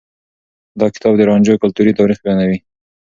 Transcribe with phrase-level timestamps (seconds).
[0.79, 2.57] دا کتاب د رانجو کلتوري تاريخ بيانوي.